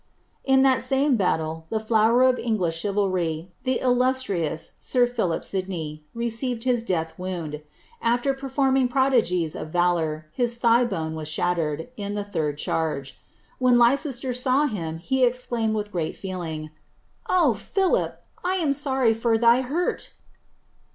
[0.43, 6.03] "'In that same battle, the flon er of English chivalry, (he illustrious sir Philip Sidney,
[6.15, 6.83] received his
[8.11, 11.19] '''after performing prodigies of Talour, his ihigh'bone wa.
[11.21, 13.11] le third chai^.
[13.61, 16.71] V^'hen Lei cesier saw him, he exclai t feeling,
[17.29, 18.23] "Oh, Philip!
[18.43, 20.13] I am sorry for thy hurt."